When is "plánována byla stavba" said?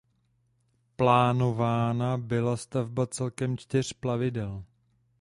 0.95-3.07